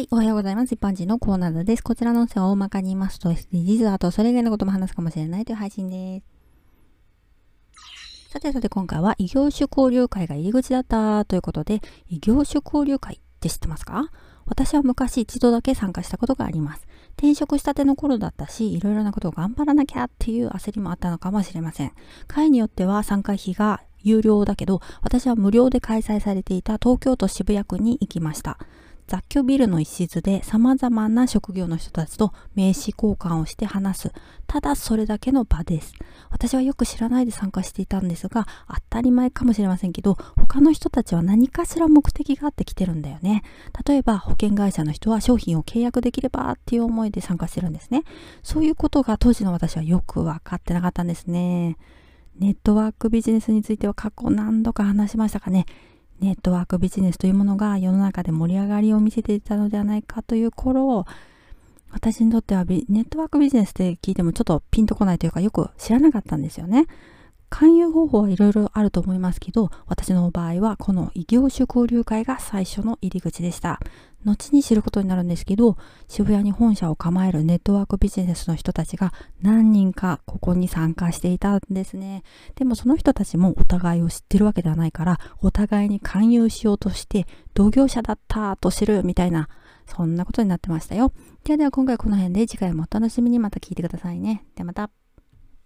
[0.00, 0.72] はい、おはようございます。
[0.72, 1.82] 一般人のコーナーです。
[1.82, 6.22] こちらの音声は大まかに言いますと SDGs、あとそれ以外のことも話すかもしれないという配信で
[7.76, 8.30] す。
[8.32, 14.10] さてさて今回は異業種交流会が入り口だったということで、異業種交流会って知ってますか？
[14.46, 16.86] 私は昔一度だけ参加したことがあります。
[17.18, 21.92] 転職したての頃だったし、いろいろなことを頑張らなきゃっていう焦りもあったのかもしれません。
[22.26, 28.58] 会によっては参加費が有料だけど、私は無料で開催されていた東京都渋谷区に行きました。
[29.10, 34.12] 雑居ビルの一室で様々な職業の人たちと名刺交換をして話す。
[34.46, 35.94] ただそれだけの場です。
[36.30, 43.42] 私はよく知らないで参加していたんですが、当たり前かもしれませんけど、他の人たちは何かしら目的があって来てるんだよね。
[43.84, 48.04] 例えば保険会社の人は商品を契約できればっていう思いで参加してるんですね。
[48.44, 51.78] そういうことが当時の私はよくわかってなかったんですね。
[52.38, 55.66] ネットワークビジネスについては過去何度か話しましたかね。
[56.20, 61.06] ネットワークビジネスというものが世の中で盛り上がりを見せていたのではないかという頃、
[61.90, 66.86] 私にとってはネットワークビジネスって聞いてもちょっとピンとこないというかよく知らなかったんですよね。
[67.50, 73.80] 勧誘方法はいろいろあると思いますけど、私の場合はこの異業種交流会が最初の入り口でした。
[74.24, 79.12] 後に知ることになるんですけど、渋谷に本社を構えるネットワークビジネスの人たちが
[79.42, 82.22] 何人かここに参加していたんですね。
[82.54, 89.48] でもその人たちもお互いを知ってるわけではないから、お互いに勧誘しようとして同業者だったと知るみたいな、
[89.86, 91.12] そんなことになってましたよ。
[91.44, 94.44] ではでは今回この辺で次回もお楽しみにまた聞いてくださいね。
[94.54, 94.90] ではまた。